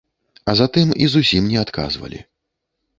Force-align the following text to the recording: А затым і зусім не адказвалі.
А 0.49 0.55
затым 0.61 0.95
і 1.05 1.11
зусім 1.17 1.43
не 1.53 1.63
адказвалі. 1.67 2.19